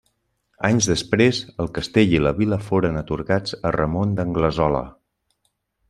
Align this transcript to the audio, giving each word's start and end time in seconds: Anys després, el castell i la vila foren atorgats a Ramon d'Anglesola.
Anys 0.69 0.87
després, 0.91 1.41
el 1.65 1.69
castell 1.75 2.15
i 2.15 2.21
la 2.29 2.31
vila 2.39 2.59
foren 2.71 2.99
atorgats 3.05 3.57
a 3.71 3.75
Ramon 3.79 4.17
d'Anglesola. 4.21 4.85